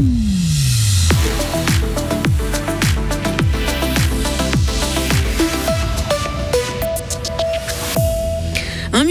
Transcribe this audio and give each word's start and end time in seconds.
Un 0.00 0.39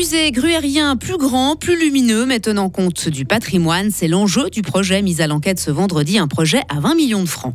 musée 0.10 0.32
gruérien 0.32 0.96
plus 0.96 1.18
grand, 1.18 1.56
plus 1.56 1.80
lumineux, 1.80 2.26
mais 2.26 2.40
tenant 2.40 2.70
compte 2.70 3.10
du 3.10 3.26
patrimoine, 3.26 3.92
c'est 3.92 4.08
l'enjeu 4.08 4.50
du 4.50 4.64
projet 4.64 5.04
mis 5.04 5.22
à 5.22 5.28
l'enquête 5.28 5.60
ce 5.60 5.70
vendredi, 5.70 6.18
un 6.18 6.28
projet 6.28 6.62
à 6.68 6.80
20 6.80 6.96
millions 6.96 7.22
de 7.22 7.28
francs. 7.28 7.54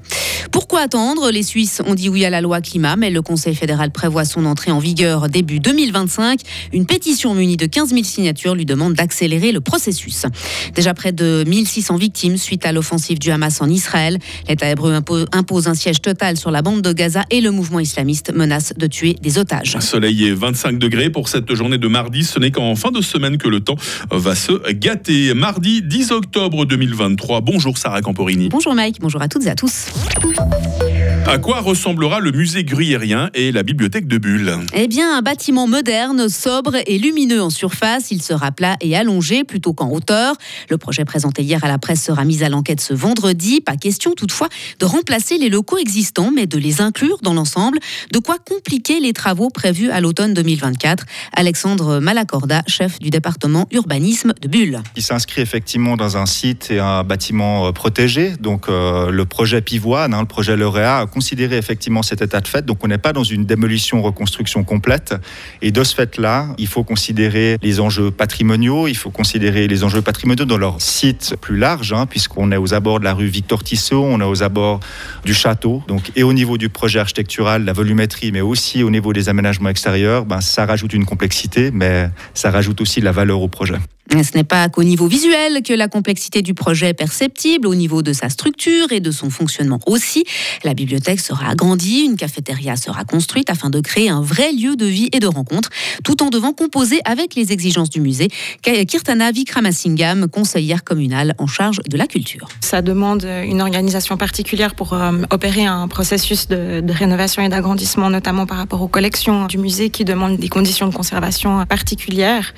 Pourquoi 0.52 0.82
attendre? 0.82 1.32
Les 1.32 1.43
Suisses 1.43 1.82
ont 1.84 1.95
dit 1.95 2.09
oui 2.09 2.25
à 2.25 2.30
la 2.30 2.41
loi 2.41 2.61
climat, 2.61 2.95
mais 2.95 3.11
le 3.11 3.23
Conseil 3.23 3.56
fédéral 3.56 3.91
prévoit 3.91 4.25
son 4.25 4.46
entrée 4.46 4.70
en 4.70 4.79
vigueur 4.79 5.29
début 5.29 5.59
2025. 5.59 6.41
Une 6.73 6.87
pétition 6.87 7.34
munie 7.34 7.56
de 7.56 7.66
15 7.66 7.91
000 7.91 8.05
signatures 8.05 8.55
lui 8.55 8.66
demande 8.66 8.95
d'accélérer 8.95 9.50
le 9.50 9.61
processus. 9.61 10.27
Déjà 10.75 10.95
près 10.95 11.11
de 11.11 11.43
1600 11.48 11.96
victimes 11.96 12.36
suite 12.36 12.66
à 12.66 12.73
l'offensive 12.73 13.18
du 13.18 13.32
Hamas 13.32 13.61
en 13.62 13.68
Israël. 13.68 14.18
L'État 14.48 14.71
hébreu 14.71 14.95
impose 15.33 15.66
un 15.66 15.75
siège 15.75 16.00
total 16.00 16.36
sur 16.36 16.52
la 16.52 16.62
bande 16.62 16.83
de 16.83 16.92
Gaza 16.92 17.25
et 17.30 17.41
le 17.41 17.50
mouvement 17.50 17.80
islamiste 17.80 18.33
menace 18.33 18.75
de 18.77 18.86
tuer 18.86 19.16
des 19.20 19.39
otages. 19.39 19.77
Soleil 19.80 20.27
et 20.27 20.34
25 20.34 20.78
degrés 20.78 21.11
pour 21.11 21.28
cette 21.28 21.52
journée 21.52 21.78
de 21.78 21.89
mardi 21.89 22.23
n'est 22.45 22.51
qu'en 22.51 22.75
fin 22.77 22.91
de 22.91 23.01
semaine 23.01 23.39
que 23.39 23.48
le 23.48 23.61
temps 23.61 23.77
va 24.11 24.34
se 24.34 24.71
gâter. 24.73 25.33
Mardi 25.34 25.83
10 25.83 26.12
octobre 26.12 26.67
2023. 26.67 27.41
Bonjour 27.41 27.79
Sarah 27.79 28.03
Camporini. 28.03 28.51
Bonjour 28.51 28.75
Mike, 28.75 28.98
bonjour 29.01 29.23
à 29.23 29.29
toutes 29.29 29.47
et 29.47 29.51
à 29.51 29.55
tous. 29.55 29.87
À 31.27 31.38
quoi 31.38 31.60
ressemblera 31.60 32.20
le 32.20 32.33
musée 32.33 32.64
gruyérien 32.64 33.30
et 33.33 33.51
la 33.51 33.62
bibliothèque 33.62 34.06
de 34.06 34.19
Bulle 34.19 34.59
Eh 34.74 34.87
bien, 34.88 35.16
un 35.16 35.23
bâtiment 35.23 35.66
moderne, 35.66 36.28
sobre 36.28 36.77
et 36.87 36.98
lumineux 36.98 37.42
en 37.42 37.48
surface. 37.48 38.10
Il 38.10 38.23
sera 38.23 38.52
plat 38.52 38.77
et 38.83 38.95
allongé 38.95 39.42
plutôt 39.42 39.73
qu'en 39.73 39.91
hauteur. 39.91 40.37
Le 40.69 40.77
projet 40.77 41.06
présenté 41.06 41.42
hier 41.42 41.64
à 41.64 41.69
la 41.69 41.78
presse 41.78 42.05
sera 42.05 42.27
mis 42.27 42.45
à 42.45 42.50
l'enquête 42.50 42.83
ce 42.83 42.92
vendredi. 42.92 43.62
Pas 43.62 43.77
question 43.77 44.12
toutefois 44.12 44.48
de 44.80 44.84
remplacer 44.84 45.38
les 45.38 45.48
locaux 45.48 45.78
existants, 45.78 46.30
mais 46.30 46.47
de 46.47 46.59
les 46.59 46.83
inclure 46.83 47.17
dans 47.22 47.33
l'ensemble. 47.33 47.78
De 48.12 48.19
quoi 48.19 48.36
compliquer 48.39 49.00
les 49.00 49.14
travaux 49.14 49.48
prévus 49.48 49.91
à 49.91 50.02
l'automne 50.02 50.34
2024. 50.34 51.06
Alexandre 51.33 52.00
Malacorda, 52.00 52.62
chef 52.69 52.98
du 52.98 53.08
département 53.08 53.67
urbanisme 53.72 54.34
de 54.42 54.47
Bulle. 54.47 54.83
Il 54.95 55.02
s'inscrit 55.02 55.41
effectivement 55.41 55.97
dans 55.97 56.19
un 56.19 56.27
site 56.27 56.70
et 56.70 56.80
un 56.80 57.02
bâtiment 57.02 57.67
euh, 57.67 57.72
protégé. 57.72 58.34
Donc 58.39 58.69
euh, 58.69 59.11
le 59.11 59.25
projet 59.25 59.62
Pivoine, 59.62 60.12
hein, 60.12 60.20
le 60.20 60.28
projet 60.28 60.55
Lauréat, 60.55 61.06
considérer 61.15 61.57
effectivement 61.57 62.03
cet 62.03 62.20
état 62.20 62.41
de 62.41 62.48
fait. 62.48 62.67
Donc 62.67 62.83
on 62.84 62.89
n'est 62.89 62.98
pas 62.98 63.12
dans 63.12 63.23
une 63.23 63.45
démolition-reconstruction 63.45 64.65
complète. 64.65 65.15
Et 65.62 65.70
de 65.70 65.84
ce 65.84 65.95
fait-là, 65.95 66.48
il 66.59 66.67
faut 66.67 66.83
considérer 66.83 67.57
les 67.62 67.79
enjeux 67.81 68.11
patrimoniaux, 68.11 68.89
il 68.89 68.97
faut 68.97 69.11
considérer 69.11 69.69
les 69.69 69.85
enjeux 69.85 70.03
patrimoniaux 70.03 70.45
dans 70.45 70.59
leur 70.59 70.83
site 70.83 71.37
plus 71.41 71.57
large, 71.57 71.92
hein, 71.92 72.07
puisqu'on 72.07 72.51
est 72.51 72.57
aux 72.57 72.75
abords 72.75 72.98
de 72.98 73.05
la 73.05 73.15
rue 73.15 73.29
Victor 73.29 73.62
Tissot, 73.62 74.05
on 74.05 74.20
est 74.20 74.25
aux 74.25 74.42
abords 74.42 74.81
du 75.25 75.35
château. 75.35 75.83
Donc, 75.87 76.11
et 76.17 76.25
au 76.25 76.33
niveau 76.33 76.59
du 76.59 76.69
projet 76.69 76.98
architectural, 76.98 77.65
la 77.65 77.73
volumétrie, 77.73 78.33
mais 78.33 78.41
aussi 78.41 78.83
au 78.83 78.91
niveau 78.91 79.12
des 79.12 79.29
aménagements 79.29 79.69
extérieurs, 79.69 80.25
ben, 80.27 80.41
ça 80.41 80.67
rajoute 80.67 80.92
une 80.92 81.05
complexité, 81.05 81.70
mais 81.73 82.11
ça 82.35 82.51
rajoute 82.51 82.81
aussi 82.81 82.98
de 83.01 83.05
la 83.05 83.12
valeur 83.12 83.41
au 83.41 83.48
projet. 83.48 83.79
Ce 84.10 84.36
n'est 84.36 84.44
pas 84.44 84.69
qu'au 84.69 84.84
niveau 84.84 85.06
visuel 85.06 85.62
que 85.62 85.72
la 85.72 85.88
complexité 85.88 86.42
du 86.42 86.55
projet 86.55 86.91
est 86.91 86.94
perceptible, 86.94 87.66
au 87.66 87.74
niveau 87.74 88.02
de 88.02 88.12
sa 88.12 88.28
structure 88.28 88.92
et 88.92 89.00
de 89.00 89.11
son 89.11 89.30
fonctionnement 89.30 89.80
aussi. 89.86 90.24
La 90.62 90.74
bibliothèque 90.74 91.20
sera 91.20 91.48
agrandie, 91.48 92.05
une 92.05 92.16
cafétéria 92.16 92.77
sera 92.77 93.05
construite 93.05 93.50
afin 93.50 93.70
de 93.70 93.80
créer 93.80 94.11
un 94.11 94.20
vrai 94.20 94.52
lieu 94.52 94.77
de 94.77 94.86
vie 94.86 95.08
et 95.12 95.20
de 95.20 95.27
rencontre, 95.27 95.70
tout 96.05 96.22
en 96.22 96.28
devant 96.28 96.52
composer 96.52 97.00
avec 97.05 97.34
les 97.34 97.52
exigences 97.52 97.91
du 97.91 98.00
musée. 98.00 98.28
Kirtana 98.62 99.33
Vikramasingam, 99.33 100.28
conseillère 100.28 100.84
communale 100.84 101.34
en 101.39 101.46
charge 101.46 101.80
de 101.89 101.96
la 101.96 102.06
culture. 102.06 102.48
Ça 102.61 102.83
demande 102.83 103.24
une 103.24 103.61
organisation 103.61 104.16
particulière 104.16 104.74
pour 104.74 104.92
euh, 104.92 105.12
opérer 105.30 105.64
un 105.64 105.89
processus 105.89 106.46
de, 106.48 106.83
rénovation 106.92 107.42
et 107.42 107.48
d'agrandissement, 107.48 108.11
notamment 108.11 108.46
par 108.46 108.58
rapport 108.58 108.83
aux 108.83 108.89
collections 108.89 109.46
du 109.46 109.58
musée 109.58 109.91
qui 109.91 110.05
demandent 110.05 110.36
des 110.36 110.48
conditions 110.48 110.86
de 110.86 110.95
conservation 110.95 111.64
particulières. 111.67 112.55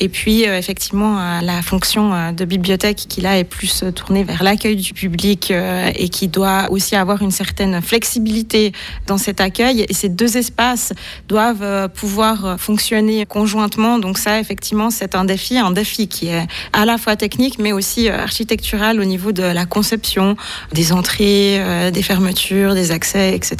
Et 0.00 0.08
puis, 0.08 0.46
euh, 0.46 0.58
effectivement, 0.58 0.85
la 0.92 1.62
fonction 1.62 2.14
euh, 2.14 2.32
de 2.32 2.44
bibliothèque 2.44 3.06
qui 3.08 3.20
là 3.20 3.38
est 3.38 3.44
plus 3.44 3.84
tournée 3.94 4.24
vers 4.24 4.42
l'accueil 4.42 4.76
du 4.76 4.92
public 4.92 5.50
euh, 5.50 5.90
et 5.94 6.08
qui 6.08 6.28
doit 6.28 6.66
aussi 6.70 6.96
avoir 6.96 7.22
une 7.22 7.30
certaine 7.30 7.80
flexibilité 7.82 8.72
dans 9.06 9.18
cet 9.18 9.40
accueil. 9.40 9.86
Et 9.88 9.94
ces 9.94 10.08
deux 10.08 10.36
espaces 10.36 10.92
doivent 11.28 11.62
euh, 11.62 11.88
pouvoir 11.88 12.56
fonctionner 12.58 13.26
conjointement. 13.26 13.98
Donc 13.98 14.18
ça, 14.18 14.40
effectivement, 14.40 14.90
c'est 14.90 15.14
un 15.14 15.24
défi, 15.24 15.58
un 15.58 15.70
défi 15.70 16.08
qui 16.08 16.28
est 16.28 16.46
à 16.72 16.84
la 16.84 16.98
fois 16.98 17.16
technique 17.16 17.58
mais 17.58 17.72
aussi 17.72 18.08
architectural 18.08 19.00
au 19.00 19.04
niveau 19.04 19.32
de 19.32 19.42
la 19.42 19.66
conception 19.66 20.36
des 20.72 20.92
entrées, 20.92 21.90
des 21.92 22.02
fermetures, 22.02 22.74
des 22.74 22.90
accès, 22.90 23.34
etc. 23.34 23.56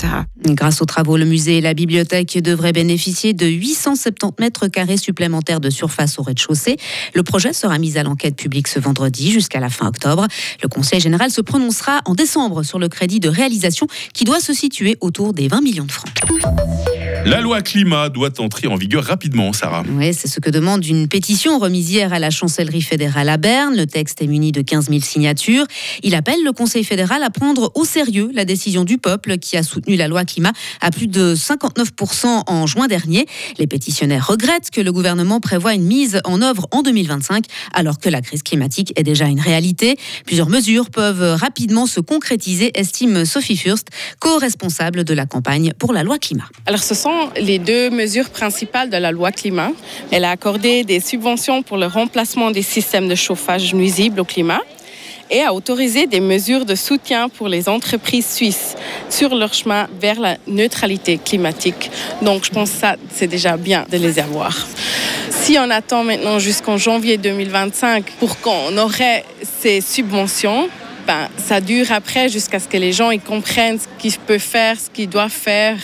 Grâce 0.55 0.81
aux 0.81 0.85
travaux, 0.85 1.17
le 1.17 1.25
musée 1.25 1.59
et 1.59 1.61
la 1.61 1.75
bibliothèque 1.75 2.41
devraient 2.43 2.73
bénéficier 2.73 3.33
de 3.33 3.47
870 3.47 4.41
mètres 4.41 4.69
carrés 4.69 4.97
supplémentaires 4.97 5.61
de 5.61 5.71
surface 5.71 6.19
au 6.19 6.23
rez-de-chaussée. 6.23 6.77
Le 7.15 7.23
projet 7.23 7.53
sera 7.53 7.79
mis 7.79 7.99
à 7.99 8.03
l'enquête 8.03 8.37
publique 8.37 8.69
ce 8.69 8.79
vendredi 8.79 9.33
jusqu'à 9.33 9.61
la 9.61 9.71
fin 9.71 9.89
octobre. 9.89 10.27
Le 10.63 10.69
Conseil 10.69 11.01
général 11.01 11.31
se 11.31 11.41
prononcera 11.41 12.01
en 12.05 12.15
décembre 12.15 12.63
sur 12.63 12.79
le 12.79 12.89
crédit 12.89 13.21
de 13.21 13.29
réalisation 13.29 13.87
qui 14.15 14.25
doit 14.25 14.41
se 14.41 14.53
situer 14.53 14.97
autour 15.01 15.33
des 15.33 15.49
20 15.49 15.61
millions 15.63 15.85
de 15.85 15.93
francs. 15.93 16.11
La 17.27 17.41
loi 17.41 17.61
climat 17.61 18.09
doit 18.09 18.41
entrer 18.41 18.69
en 18.69 18.77
vigueur 18.77 19.03
rapidement, 19.03 19.53
Sarah. 19.53 19.83
Oui, 19.91 20.15
c'est 20.15 20.29
ce 20.29 20.39
que 20.39 20.49
demande 20.49 20.87
une 20.87 21.09
pétition 21.09 21.59
remise 21.59 21.91
hier 21.91 22.13
à 22.13 22.21
la 22.21 22.31
chancellerie 22.31 22.83
fédérale 22.83 23.29
à 23.29 23.37
Berne. 23.37 23.75
Le 23.75 23.85
texte 23.85 24.23
est 24.23 24.29
muni 24.29 24.53
de 24.53 24.63
15 24.63 24.91
000 24.91 25.01
signatures. 25.01 25.67
Il 26.05 26.15
appelle 26.15 26.45
le 26.45 26.53
Conseil 26.53 26.85
fédéral 26.85 27.25
à 27.25 27.31
prendre 27.31 27.73
au 27.75 27.85
sérieux 27.85 28.31
la 28.33 28.45
décision 28.45 28.85
du 28.85 28.99
peuple 28.99 29.39
qui 29.39 29.57
a 29.57 29.65
soutenu 29.65 29.97
la 29.97 30.07
loi 30.07 30.25
climat 30.25 30.53
à 30.81 30.93
plus 30.93 31.09
de 31.09 31.35
59% 31.35 32.45
en 32.47 32.67
juin 32.69 32.87
dernier. 32.87 33.27
Les 33.59 33.67
pétitionnaires 33.67 34.29
regrettent 34.29 34.71
que 34.71 34.81
le 34.81 34.93
gouvernement 34.93 35.41
prévoit 35.41 35.75
une 35.75 35.85
mise 35.85 36.21
en 36.27 36.41
œuvre 36.43 36.69
en 36.71 36.83
2025 36.83 37.47
alors 37.75 37.99
que 37.99 38.09
la 38.09 38.21
crise 38.21 38.45
climatique 38.45 38.93
est 38.95 39.03
déjà 39.03 39.25
une 39.25 39.41
réalité. 39.41 39.97
Plusieurs 40.27 40.49
mesures 40.49 40.91
peuvent 40.91 41.35
rapidement 41.35 41.87
se 41.87 41.99
concrétiser, 41.99 42.71
estime 42.79 43.25
Sophie 43.25 43.57
Furst, 43.57 43.89
co-responsable 44.21 45.03
de 45.03 45.13
la 45.13 45.27
campagne 45.27 45.73
pour 45.77 45.93
la 45.93 46.05
loi 46.05 46.19
climat. 46.19 46.49
Alors 46.67 46.85
ce 46.85 46.95
sont 46.95 47.16
les 47.37 47.59
deux 47.59 47.91
mesures 47.91 48.31
principales 48.31 48.91
de 48.91 48.97
la 48.97 49.11
loi 49.11 49.33
climat. 49.33 49.71
Elle 50.11 50.25
a 50.25 50.31
accordé 50.31 50.85
des 50.85 51.01
subventions 51.01 51.63
pour 51.63 51.77
le 51.77 51.87
remplacement 51.87 52.51
des 52.51 52.63
systèmes 52.63 53.09
de 53.09 53.15
chauffage 53.15 53.75
nuisibles 53.75 54.21
au 54.21 54.25
climat 54.25 54.61
et 55.31 55.43
a 55.43 55.53
autorisé 55.53 56.07
des 56.07 56.21
mesures 56.21 56.65
de 56.65 56.75
soutien 56.75 57.29
pour 57.29 57.49
les 57.49 57.69
entreprises 57.69 58.27
suisses 58.27 58.77
sur 59.11 59.35
leur 59.35 59.53
chemin 59.55 59.89
vers 60.01 60.21
la 60.21 60.37
neutralité 60.47 61.19
climatique. 61.19 61.91
Donc 62.23 62.45
je 62.45 62.51
pense 62.51 62.71
que 62.71 62.87
c'est 63.13 63.27
déjà 63.27 63.57
bien 63.57 63.85
de 63.91 63.97
les 63.97 64.19
avoir. 64.19 64.67
Si 65.31 65.59
on 65.59 65.71
attend 65.71 66.05
maintenant 66.05 66.39
jusqu'en 66.39 66.77
janvier 66.77 67.19
2025 67.19 68.05
pour 68.19 68.41
qu'on 68.41 68.77
aurait 68.79 69.25
ces 69.61 69.81
subventions, 69.81 70.69
ben, 71.07 71.29
ça 71.39 71.61
dure 71.61 71.93
après 71.93 72.29
jusqu'à 72.29 72.59
ce 72.59 72.67
que 72.67 72.77
les 72.77 72.93
gens 72.93 73.11
ils 73.11 73.21
comprennent 73.21 73.79
ce 73.79 73.87
qu'ils 73.99 74.19
peuvent 74.19 74.41
faire, 74.41 74.77
ce 74.79 74.91
qu'ils 74.91 75.09
doivent 75.09 75.31
faire 75.31 75.79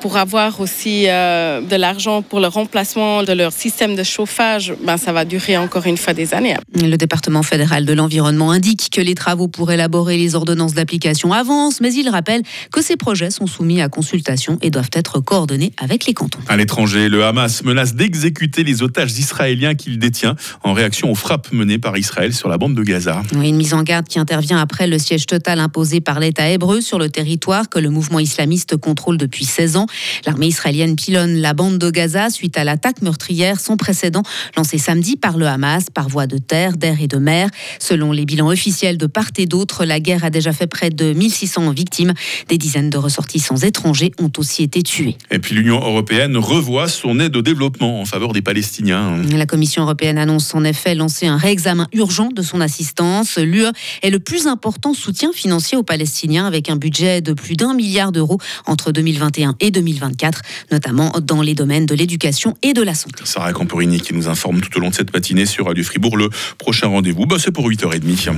pour 0.00 0.16
avoir 0.16 0.60
aussi 0.60 1.04
euh, 1.08 1.60
de 1.60 1.76
l'argent 1.76 2.22
pour 2.22 2.40
le 2.40 2.48
remplacement 2.48 3.22
de 3.22 3.32
leur 3.32 3.52
système 3.52 3.96
de 3.96 4.02
chauffage. 4.02 4.74
Ben, 4.84 4.96
ça 4.96 5.12
va 5.12 5.24
durer 5.24 5.56
encore 5.56 5.86
une 5.86 5.96
fois 5.96 6.12
des 6.12 6.34
années. 6.34 6.56
Le 6.74 6.96
département 6.96 7.42
fédéral 7.42 7.86
de 7.86 7.92
l'environnement 7.92 8.50
indique 8.50 8.90
que 8.92 9.00
les 9.00 9.14
travaux 9.14 9.48
pour 9.48 9.72
élaborer 9.72 10.18
les 10.18 10.34
ordonnances 10.34 10.74
d'application 10.74 11.32
avancent, 11.32 11.80
mais 11.80 11.92
il 11.94 12.08
rappelle 12.08 12.42
que 12.70 12.82
ces 12.82 12.96
projets 12.96 13.30
sont 13.30 13.46
soumis 13.46 13.80
à 13.80 13.88
consultation 13.88 14.58
et 14.62 14.70
doivent 14.70 14.90
être 14.92 15.20
coordonnés 15.20 15.72
avec 15.78 16.06
les 16.06 16.12
cantons. 16.12 16.38
À 16.48 16.56
l'étranger, 16.56 17.08
le 17.08 17.24
Hamas 17.24 17.64
menace 17.64 17.94
d'exécuter 17.94 18.62
les 18.62 18.82
otages 18.82 19.18
israéliens 19.18 19.74
qu'il 19.74 19.98
détient 19.98 20.36
en 20.62 20.72
réaction 20.72 21.10
aux 21.10 21.14
frappes 21.14 21.52
menées 21.52 21.78
par 21.78 21.96
Israël 21.96 22.34
sur 22.34 22.48
la 22.48 22.58
bande 22.58 22.74
de 22.74 22.82
Gaza. 22.82 23.22
Une 23.32 23.56
mise 23.56 23.72
en 23.72 23.82
garde 23.82 24.06
qui 24.06 24.18
intervient 24.18 24.58
après 24.58 24.65
le 24.86 24.98
siège 24.98 25.26
total 25.26 25.60
imposé 25.60 26.00
par 26.00 26.20
l'État 26.20 26.48
hébreu 26.48 26.80
sur 26.80 26.98
le 26.98 27.08
territoire 27.08 27.68
que 27.68 27.78
le 27.78 27.90
mouvement 27.90 28.18
islamiste 28.18 28.76
contrôle 28.76 29.16
depuis 29.16 29.44
16 29.44 29.76
ans. 29.76 29.86
L'armée 30.26 30.48
israélienne 30.48 30.96
pilonne 30.96 31.36
la 31.36 31.54
bande 31.54 31.78
de 31.78 31.90
Gaza 31.90 32.30
suite 32.30 32.58
à 32.58 32.64
l'attaque 32.64 33.02
meurtrière 33.02 33.60
sans 33.60 33.76
précédent 33.76 34.22
lancée 34.56 34.78
samedi 34.78 35.16
par 35.16 35.38
le 35.38 35.46
Hamas 35.46 35.86
par 35.92 36.08
voie 36.08 36.26
de 36.26 36.38
terre, 36.38 36.76
d'air 36.76 37.00
et 37.00 37.08
de 37.08 37.18
mer. 37.18 37.48
Selon 37.78 38.12
les 38.12 38.24
bilans 38.24 38.48
officiels 38.48 38.98
de 38.98 39.06
part 39.06 39.30
et 39.38 39.46
d'autre, 39.46 39.84
la 39.84 40.00
guerre 40.00 40.24
a 40.24 40.30
déjà 40.30 40.52
fait 40.52 40.66
près 40.66 40.90
de 40.90 41.12
1600 41.12 41.70
victimes. 41.70 42.12
Des 42.48 42.58
dizaines 42.58 42.90
de 42.90 42.98
ressortissants 42.98 43.56
étrangers 43.56 44.12
ont 44.18 44.32
aussi 44.38 44.62
été 44.62 44.82
tués. 44.82 45.16
Et 45.30 45.38
puis 45.38 45.54
l'Union 45.54 45.80
européenne 45.80 46.36
revoit 46.36 46.88
son 46.88 47.20
aide 47.20 47.36
au 47.36 47.42
développement 47.42 48.00
en 48.00 48.04
faveur 48.04 48.32
des 48.32 48.42
Palestiniens. 48.42 49.22
La 49.22 49.46
Commission 49.46 49.82
européenne 49.82 50.18
annonce 50.18 50.54
en 50.54 50.64
effet 50.64 50.94
lancer 50.94 51.26
un 51.26 51.36
réexamen 51.36 51.88
urgent 51.92 52.28
de 52.34 52.42
son 52.42 52.60
assistance. 52.60 53.38
L'UE 53.38 53.66
est 54.02 54.10
le 54.10 54.18
plus 54.18 54.46
important 54.46 54.55
important 54.56 54.94
soutien 54.94 55.32
financier 55.34 55.76
aux 55.76 55.82
Palestiniens 55.82 56.46
avec 56.46 56.70
un 56.70 56.76
budget 56.76 57.20
de 57.20 57.34
plus 57.34 57.56
d'un 57.56 57.74
milliard 57.74 58.10
d'euros 58.10 58.38
entre 58.64 58.90
2021 58.90 59.54
et 59.60 59.70
2024, 59.70 60.40
notamment 60.72 61.12
dans 61.20 61.42
les 61.42 61.54
domaines 61.54 61.84
de 61.84 61.94
l'éducation 61.94 62.54
et 62.62 62.72
de 62.72 62.80
la 62.80 62.94
santé. 62.94 63.22
Sarah 63.24 63.52
Camporini 63.52 64.00
qui 64.00 64.14
nous 64.14 64.28
informe 64.28 64.62
tout 64.62 64.74
au 64.78 64.80
long 64.80 64.88
de 64.88 64.94
cette 64.94 65.12
matinée 65.12 65.44
sur 65.44 65.66
Radio 65.66 65.84
Fribourg. 65.84 66.16
Le 66.16 66.30
prochain 66.56 66.86
rendez-vous, 66.86 67.26
bah, 67.26 67.36
c'est 67.38 67.50
pour 67.50 67.68
8h30. 67.68 68.34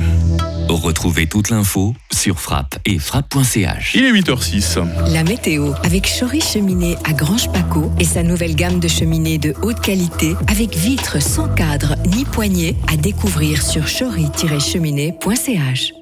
Retrouvez 0.69 1.29
toute 1.29 1.51
l'info 1.51 1.95
sur 2.13 2.41
frappe 2.41 2.81
et 2.85 2.99
frappe.ch. 2.99 3.93
Il 3.95 4.05
est 4.05 4.13
8h06. 4.13 5.13
La 5.13 5.23
météo 5.23 5.71
avec 5.85 6.13
Chory 6.19 6.41
Cheminée 6.41 6.97
à 7.05 7.13
Grange 7.13 7.49
Paco 7.53 7.93
et 8.01 8.05
sa 8.05 8.25
nouvelle 8.25 8.57
gamme 8.57 8.81
de 8.81 8.89
cheminées 8.89 9.39
de 9.39 9.55
haute 9.63 9.81
qualité 9.81 10.35
avec 10.49 10.75
vitres 10.75 11.23
sans 11.23 11.47
cadre 11.49 11.95
ni 12.07 12.25
poignée 12.25 12.75
à 12.93 12.97
découvrir 12.97 13.63
sur 13.63 13.85
chory-cheminée.ch. 13.85 15.93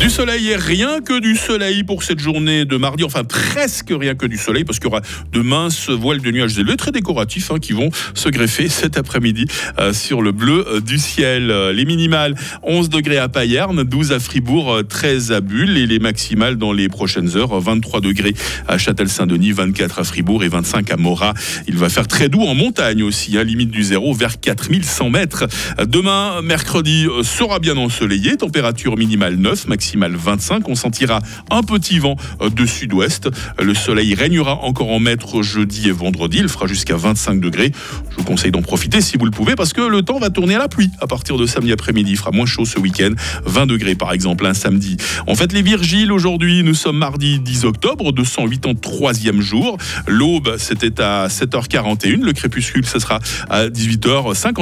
Du 0.00 0.08
soleil 0.08 0.48
et 0.48 0.56
rien 0.56 1.02
que 1.02 1.20
du 1.20 1.36
soleil 1.36 1.84
pour 1.84 2.02
cette 2.02 2.20
journée 2.20 2.64
de 2.64 2.78
mardi, 2.78 3.04
enfin 3.04 3.22
presque 3.22 3.90
rien 3.90 4.14
que 4.14 4.24
du 4.24 4.38
soleil 4.38 4.64
parce 4.64 4.78
qu'il 4.78 4.86
y 4.86 4.90
aura 4.90 5.02
de 5.30 5.42
minces 5.42 5.90
voiles 5.90 6.22
de 6.22 6.30
nuages 6.30 6.58
élevés 6.58 6.78
très 6.78 6.90
décoratifs 6.90 7.50
hein, 7.50 7.58
qui 7.60 7.74
vont 7.74 7.90
se 8.14 8.30
greffer 8.30 8.70
cet 8.70 8.96
après-midi 8.96 9.44
euh, 9.78 9.92
sur 9.92 10.22
le 10.22 10.32
bleu 10.32 10.64
euh, 10.66 10.80
du 10.80 10.96
ciel. 10.96 11.50
Euh, 11.50 11.74
les 11.74 11.84
minimales 11.84 12.34
11 12.62 12.88
degrés 12.88 13.18
à 13.18 13.28
Payerne, 13.28 13.84
12 13.84 14.12
à 14.12 14.20
Fribourg, 14.20 14.80
13 14.88 15.32
à 15.32 15.42
Bulle 15.42 15.76
et 15.76 15.86
les 15.86 15.98
maximales 15.98 16.56
dans 16.56 16.72
les 16.72 16.88
prochaines 16.88 17.36
heures 17.36 17.60
23 17.60 18.00
degrés 18.00 18.32
à 18.68 18.78
Châtel-Saint-Denis, 18.78 19.52
24 19.52 19.98
à 19.98 20.04
Fribourg 20.04 20.42
et 20.42 20.48
25 20.48 20.92
à 20.92 20.96
Morat. 20.96 21.34
Il 21.68 21.76
va 21.76 21.90
faire 21.90 22.08
très 22.08 22.30
doux 22.30 22.42
en 22.42 22.54
montagne 22.54 23.02
aussi, 23.02 23.36
à 23.36 23.42
hein, 23.42 23.44
limite 23.44 23.70
du 23.70 23.82
zéro 23.82 24.14
vers 24.14 24.40
4100 24.40 25.10
mètres. 25.10 25.46
Demain, 25.86 26.40
mercredi, 26.40 27.06
sera 27.22 27.58
bien 27.58 27.76
ensoleillé, 27.76 28.38
température 28.38 28.96
minimale 28.96 29.36
9, 29.36 29.66
maximale 29.66 29.89
25. 29.96 30.68
On 30.68 30.74
sentira 30.74 31.20
un 31.50 31.62
petit 31.62 31.98
vent 31.98 32.16
euh, 32.40 32.50
de 32.50 32.66
sud-ouest. 32.66 33.28
Le 33.58 33.74
soleil 33.74 34.14
régnera 34.14 34.62
encore 34.62 34.90
en 34.90 35.00
maître 35.00 35.42
jeudi 35.42 35.88
et 35.88 35.92
vendredi. 35.92 36.38
Il 36.40 36.48
fera 36.48 36.66
jusqu'à 36.66 36.96
25 36.96 37.40
degrés. 37.40 37.72
Je 38.10 38.16
vous 38.16 38.24
conseille 38.24 38.50
d'en 38.50 38.62
profiter 38.62 39.00
si 39.00 39.16
vous 39.16 39.24
le 39.24 39.30
pouvez 39.30 39.54
parce 39.54 39.72
que 39.72 39.80
le 39.80 40.02
temps 40.02 40.18
va 40.18 40.30
tourner 40.30 40.54
à 40.54 40.58
la 40.58 40.68
pluie 40.68 40.90
à 41.00 41.06
partir 41.06 41.36
de 41.36 41.46
samedi 41.46 41.72
après-midi. 41.72 42.12
Il 42.12 42.16
fera 42.16 42.30
moins 42.30 42.46
chaud 42.46 42.64
ce 42.64 42.78
week-end. 42.78 43.10
20 43.44 43.66
degrés 43.66 43.94
par 43.94 44.12
exemple 44.12 44.46
un 44.46 44.54
samedi. 44.54 44.96
En 45.26 45.34
fait, 45.34 45.52
les 45.52 45.62
Virgiles 45.62 46.12
aujourd'hui, 46.12 46.62
nous 46.62 46.74
sommes 46.74 46.98
mardi 46.98 47.38
10 47.38 47.64
octobre, 47.64 48.12
283e 48.12 49.40
jour. 49.40 49.76
L'aube, 50.06 50.56
c'était 50.58 51.00
à 51.00 51.28
7h41. 51.28 52.22
Le 52.22 52.32
crépuscule, 52.32 52.86
ce 52.86 52.98
sera 52.98 53.18
à 53.48 53.66
18h50. 53.68 54.58